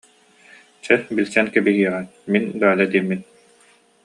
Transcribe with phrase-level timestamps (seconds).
[0.83, 3.21] Чэ, билсэн кэбиһиэҕиҥ, мин Галя диэммин